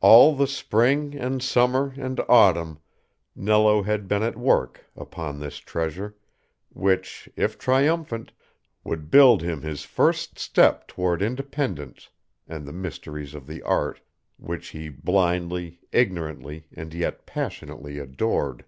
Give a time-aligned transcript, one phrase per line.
[0.00, 2.78] All the spring and summer and autumn
[3.34, 6.16] Nello had been at work upon this treasure,
[6.70, 8.32] which, if triumphant,
[8.82, 12.08] would build him his first step toward independence
[12.48, 14.00] and the mysteries of the art
[14.38, 18.64] which he blindly, ignorantly, and yet passionately adored.